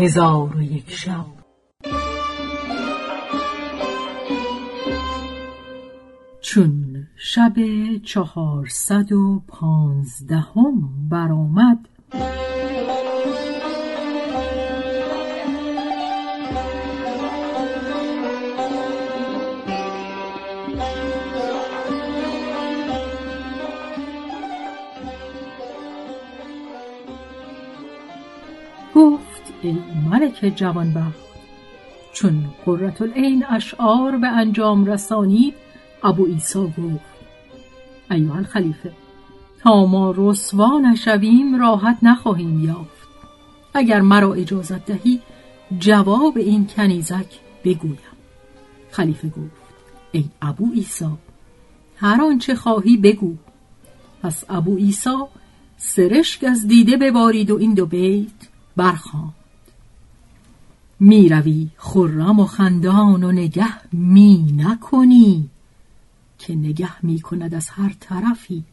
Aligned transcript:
هزار 0.00 0.56
و 0.56 0.62
یک 0.62 0.90
شب. 0.90 1.26
چون 6.40 7.06
شب 7.16 7.54
چهارصد 8.04 9.12
و 9.12 9.42
پانزدهم 9.48 11.08
برآمد 11.10 11.88
گفت 29.00 29.52
ای 29.62 29.76
ملک 30.10 30.52
جوانبخت 30.56 31.30
چون 32.12 32.44
قرة 32.64 32.94
العین 33.00 33.44
اشعار 33.48 34.16
به 34.16 34.26
انجام 34.26 34.84
رسانید 34.84 35.54
ابو 36.02 36.26
عیسی 36.26 36.58
گفت 36.58 37.20
ایها 38.10 38.36
الخلیفه 38.36 38.92
تا 39.62 39.86
ما 39.86 40.14
رسوا 40.16 40.78
نشویم 40.78 41.60
راحت 41.60 41.98
نخواهیم 42.02 42.64
یافت. 42.64 43.08
اگر 43.74 44.00
مرا 44.00 44.34
اجازت 44.34 44.86
دهی 44.86 45.20
جواب 45.78 46.38
این 46.38 46.66
کنیزک 46.66 47.38
بگویم. 47.64 47.98
خلیفه 48.90 49.28
گفت 49.28 49.60
ای 50.12 50.24
ابو 50.42 50.72
عیسی 50.72 51.10
هر 51.96 52.22
آنچه 52.22 52.54
خواهی 52.54 52.96
بگو. 52.96 53.34
پس 54.22 54.44
ابو 54.48 54.76
عیسی 54.76 55.16
سرشک 55.76 56.44
از 56.44 56.68
دیده 56.68 56.96
ببارید 56.96 57.50
و 57.50 57.56
این 57.58 57.74
دو 57.74 57.86
بیت. 57.86 58.49
برخواند 58.80 59.34
می 61.00 61.28
روی 61.28 61.68
خرم 61.76 62.40
و 62.40 62.46
خندان 62.46 63.24
و 63.24 63.32
نگه 63.32 63.94
می 63.94 64.54
نکنی 64.56 65.48
که 66.38 66.54
نگه 66.54 67.06
می 67.06 67.20
کند 67.20 67.54
از 67.54 67.68
هر 67.68 67.96
طرفی 68.00 68.64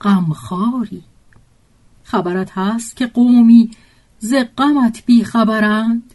غمخواری. 0.00 1.02
خبرت 2.04 2.58
هست 2.58 2.96
که 2.96 3.06
قومی 3.06 3.70
ز 4.18 4.34
غمت 4.58 5.06
بی 5.06 5.24
خبرند. 5.24 6.14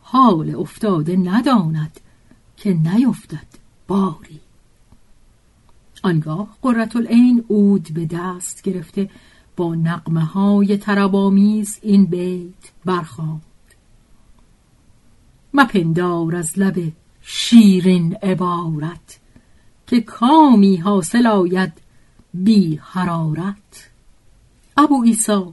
حال 0.00 0.54
افتاده 0.54 1.16
نداند 1.16 2.00
که 2.56 2.74
نیفتد 2.74 3.46
باری. 3.88 4.40
آنگاه 6.02 6.56
قرة 6.62 6.96
العین 6.96 7.44
عود 7.50 7.88
به 7.94 8.06
دست 8.06 8.62
گرفته 8.62 9.10
با 9.56 9.74
نقمه 9.74 10.24
های 10.24 10.76
ترابامیز 10.76 11.78
این 11.82 12.04
بیت 12.04 12.72
برخواند 12.84 13.42
مپندار 15.54 16.36
از 16.36 16.58
لب 16.58 16.92
شیرین 17.22 18.14
عبارت 18.14 19.20
که 19.86 20.00
کامی 20.00 20.76
حاصل 20.76 21.26
آید 21.26 21.72
بی 22.34 22.80
حرارت. 22.82 23.90
ابو 24.76 25.02
عیسی 25.04 25.44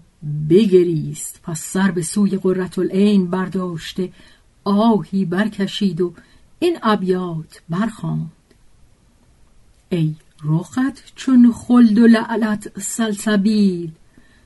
بگریست 0.49 1.39
پس 1.43 1.61
سر 1.61 1.91
به 1.91 2.01
سوی 2.01 2.37
قرة 2.37 2.79
العین 2.79 3.29
برداشته 3.29 4.11
آهی 4.63 5.25
برکشید 5.25 6.01
و 6.01 6.13
این 6.59 6.77
ابیات 6.83 7.61
برخواند 7.69 8.31
ای 9.89 10.15
رخت 10.43 11.15
چون 11.15 11.51
خلد 11.51 11.99
و 11.99 12.07
لعلت 12.07 12.79
سلسبیل 12.79 13.91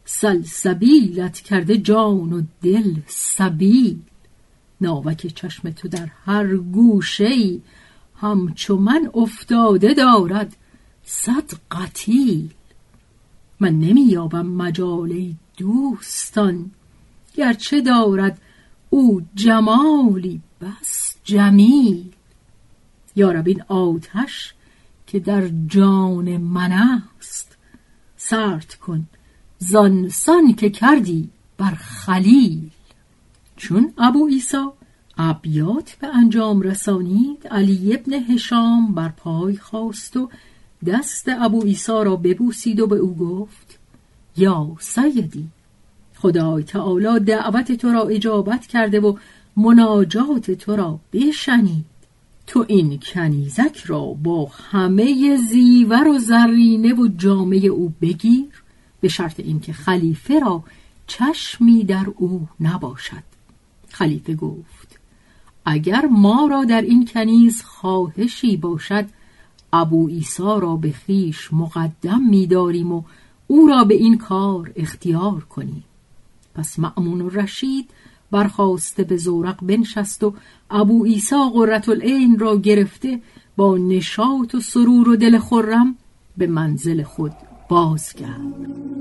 سلسبیلت 0.05 1.39
کرده 1.39 1.77
جان 1.77 2.33
و 2.33 2.41
دل 2.61 2.95
سبیل. 3.07 3.99
ناوک 4.81 5.27
چشم 5.27 5.69
تو 5.69 5.87
در 5.87 6.09
هر 6.25 6.55
گوشه 6.55 7.25
ای 7.25 7.61
همچو 8.15 8.77
من 8.77 9.09
افتاده 9.13 9.93
دارد 9.93 10.55
صد 11.03 11.51
قتیل. 11.71 12.53
من 13.59 13.79
نمییابم 13.79 14.45
مجال 14.45 15.33
دوستان 15.57 16.71
گرچه 17.35 17.81
دارد 17.81 18.41
او 18.89 19.21
جمالی 19.35 20.41
بس 20.61 21.15
جمیل. 21.23 22.11
یارب 23.15 23.47
این 23.47 23.61
آتش 23.67 24.53
که 25.07 25.19
در 25.19 25.47
جان 25.67 26.37
من 26.37 26.71
است. 26.71 27.57
سرد 28.17 28.73
کن 28.73 29.07
زانسان 29.57 30.53
که 30.53 30.69
کردی 30.69 31.29
بر 31.57 31.73
خلیل. 31.75 32.69
چون 33.55 33.93
ابو 33.97 34.27
عیسی 34.27 34.67
ابیات 35.17 35.97
به 36.01 36.07
انجام 36.07 36.61
رسانید 36.61 37.47
علی 37.47 37.93
ابن 37.93 38.13
هشام 38.13 38.93
بر 38.95 39.09
پای 39.09 39.57
خواست 39.57 40.17
و 40.17 40.29
دست 40.85 41.29
ابو 41.29 41.61
عیسی 41.61 41.91
را 41.91 42.15
ببوسید 42.15 42.79
و 42.79 42.87
به 42.87 42.95
او 42.95 43.15
گفت 43.15 43.79
یا 44.37 44.75
سیدی 44.79 45.47
خدای 46.15 46.63
تعالی 46.63 47.19
دعوت 47.19 47.71
تو 47.71 47.89
را 47.89 48.03
اجابت 48.07 48.67
کرده 48.67 48.99
و 48.99 49.17
مناجات 49.57 50.51
تو 50.51 50.75
را 50.75 50.99
بشنید. 51.13 51.92
تو 52.47 52.65
این 52.67 52.99
کنیزک 52.99 53.77
را 53.85 54.05
با 54.05 54.45
همه 54.45 55.37
زیور 55.37 56.07
و 56.07 56.17
زرینه 56.17 56.93
و 56.93 57.07
جامعه 57.07 57.67
او 57.67 57.93
بگیر 58.01 58.63
به 59.01 59.07
شرط 59.07 59.39
اینکه 59.39 59.73
خلیفه 59.73 60.39
را 60.39 60.63
چشمی 61.07 61.83
در 61.83 62.05
او 62.15 62.47
نباشد. 62.59 63.23
خلیفه 63.89 64.35
گفت 64.35 64.99
اگر 65.65 66.05
ما 66.05 66.47
را 66.47 66.63
در 66.63 66.81
این 66.81 67.05
کنیز 67.05 67.61
خواهشی 67.61 68.57
باشد 68.57 69.05
ابو 69.73 70.07
عیسی 70.07 70.43
را 70.43 70.75
به 70.75 70.91
خیش 70.91 71.53
مقدم 71.53 72.21
می‌داریم 72.29 72.91
و 72.91 73.03
او 73.47 73.67
را 73.67 73.83
به 73.83 73.93
این 73.93 74.17
کار 74.17 74.71
اختیار 74.75 75.43
کنیم. 75.43 75.83
پس 76.55 76.79
معمون 76.79 77.29
رشید 77.31 77.89
برخواسته 78.33 79.03
به 79.03 79.17
زورق 79.17 79.65
بنشست 79.65 80.23
و 80.23 80.33
ابو 80.69 81.05
عیسی 81.05 81.35
قرة 81.53 81.89
العین 81.89 82.39
را 82.39 82.57
گرفته 82.57 83.21
با 83.55 83.77
نشاط 83.77 84.55
و 84.55 84.59
سرور 84.59 85.09
و 85.09 85.15
دل 85.15 85.39
خرم 85.39 85.95
به 86.37 86.47
منزل 86.47 87.03
خود 87.03 87.31
بازگرد 87.69 88.92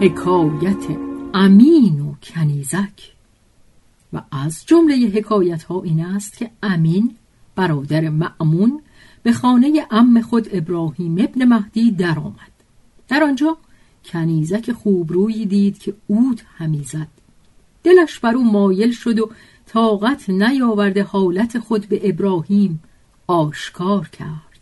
حکایت 0.00 0.86
امین 1.34 2.00
و 2.00 2.14
کنیزک 2.22 3.12
و 4.12 4.22
از 4.32 4.66
جمله 4.66 4.94
حکایت 4.94 5.62
ها 5.62 5.82
این 5.82 6.04
است 6.04 6.38
که 6.38 6.50
امین 6.62 7.16
برادر 7.56 8.08
معمون 8.08 8.82
به 9.22 9.32
خانه 9.32 9.86
ام 9.90 10.20
خود 10.20 10.48
ابراهیم 10.52 11.16
ابن 11.18 11.44
مهدی 11.44 11.90
درآمد. 11.90 12.52
در 13.08 13.22
آنجا 13.22 13.56
کنیزک 14.04 14.72
خوبرویی 14.72 15.46
دید 15.46 15.78
که 15.78 15.94
اود 16.06 16.40
همی 16.56 16.84
زد. 16.84 17.08
دلش 17.82 18.18
بر 18.18 18.34
او 18.34 18.52
مایل 18.52 18.92
شد 18.92 19.18
و 19.18 19.30
طاقت 19.66 20.30
نیاورده 20.30 21.02
حالت 21.02 21.58
خود 21.58 21.88
به 21.88 22.08
ابراهیم 22.08 22.82
آشکار 23.26 24.08
کرد. 24.08 24.60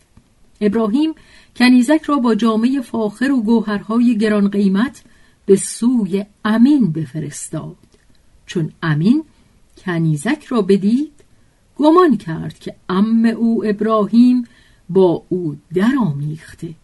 ابراهیم 0.60 1.14
کنیزک 1.56 2.02
را 2.06 2.16
با 2.16 2.34
جامعه 2.34 2.80
فاخر 2.80 3.30
و 3.30 3.42
گوهرهای 3.42 4.18
گران 4.18 4.48
قیمت 4.48 5.02
به 5.48 5.56
سوی 5.56 6.24
امین 6.44 6.92
بفرستاد. 6.92 7.76
چون 8.46 8.72
امین 8.82 9.24
کنیزک 9.78 10.44
را 10.48 10.62
بدید 10.62 11.12
گمان 11.76 12.16
کرد 12.16 12.58
که 12.58 12.74
ام 12.88 13.24
او 13.24 13.64
ابراهیم 13.66 14.44
با 14.88 15.22
او 15.28 15.56
درآمیخته. 15.74 16.74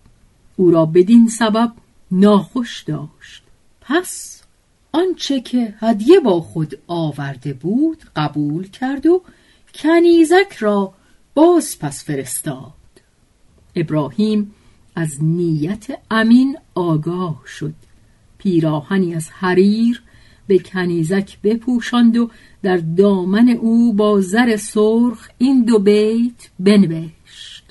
او 0.57 0.71
را 0.71 0.87
بدین 0.87 1.29
سبب 1.29 1.73
ناخوش 2.11 2.83
داشت. 2.83 3.43
پس 3.81 4.43
آنچه 4.93 5.41
که 5.41 5.75
هدیه 5.79 6.21
با 6.21 6.41
خود 6.41 6.79
آورده 6.87 7.53
بود 7.53 8.05
قبول 8.17 8.69
کرد 8.69 9.07
و 9.07 9.23
کنیزک 9.75 10.57
را 10.59 10.95
باز 11.35 11.79
پس 11.79 12.05
فرستاد. 12.05 12.73
ابراهیم 13.77 14.55
از 14.95 15.25
نیت 15.25 15.87
امین 16.11 16.59
آگاه 16.75 17.43
شد. 17.47 17.75
پیراهنی 18.45 19.15
از 19.15 19.31
حریر 19.31 20.03
به 20.47 20.59
کنیزک 20.59 21.39
بپوشاند 21.43 22.17
و 22.17 22.31
در 22.63 22.77
دامن 22.77 23.49
او 23.49 23.93
با 23.93 24.21
زر 24.21 24.57
سرخ 24.57 25.29
این 25.39 25.65
دو 25.65 25.79
بیت 25.79 26.51
بنوشت. 26.61 27.65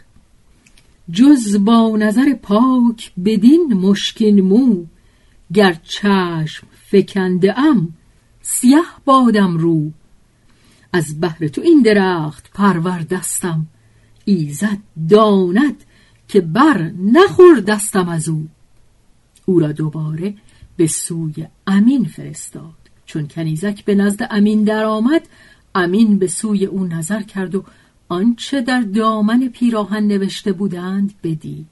جز 1.11 1.65
با 1.65 1.97
نظر 1.97 2.33
پاک 2.33 3.11
بدین 3.25 3.73
مشکین 3.73 4.41
مو 4.41 4.85
گر 5.53 5.77
چشم 5.83 6.67
فکنده 6.91 7.59
ام 7.59 7.93
سیه 8.41 8.81
بادم 9.05 9.57
رو. 9.57 9.91
از 10.93 11.19
بهر 11.19 11.47
تو 11.47 11.61
این 11.61 11.81
درخت 11.81 12.51
پرور 12.53 12.99
دستم 12.99 13.67
ایزد 14.25 14.77
داند 15.09 15.83
که 16.27 16.41
بر 16.41 16.91
نخور 16.99 17.59
دستم 17.59 18.09
از 18.09 18.29
او. 18.29 18.47
او 19.45 19.59
را 19.59 19.71
دوباره 19.71 20.33
به 20.77 20.87
سوی 20.87 21.47
امین 21.67 22.05
فرستاد. 22.05 22.83
چون 23.05 23.27
کنیزک 23.27 23.85
به 23.85 23.95
نزد 23.95 24.27
امین 24.31 24.63
درآمد 24.63 25.27
امین 25.75 26.19
به 26.19 26.27
سوی 26.27 26.65
او 26.65 26.83
نظر 26.83 27.21
کرد 27.21 27.55
و 27.55 27.63
آنچه 28.09 28.61
در 28.61 28.81
دامن 28.81 29.47
پیراهن 29.47 30.03
نوشته 30.03 30.51
بودند 30.51 31.13
بدید. 31.23 31.67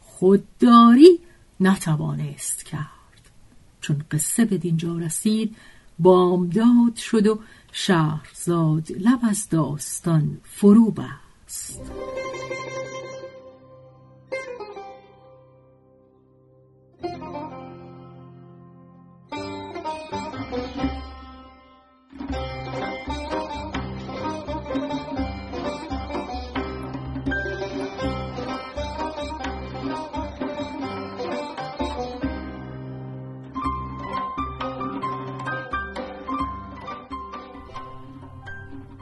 خودداری 0.00 1.18
نتوانست 1.60 2.64
کرد. 2.64 2.84
چون 3.80 4.02
قصه 4.10 4.44
به 4.44 4.58
دینجا 4.58 4.98
رسید 4.98 5.56
بامداد 5.98 6.96
شد 6.96 7.26
و 7.26 7.40
شهرزاد 7.72 8.92
لب 8.92 9.20
از 9.22 9.48
داستان 9.48 10.40
فرو 10.44 10.90
بست. 10.90 11.80